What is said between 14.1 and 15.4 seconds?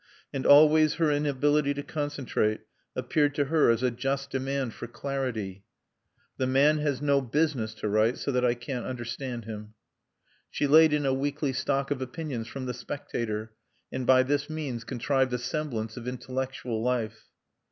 this means contrived a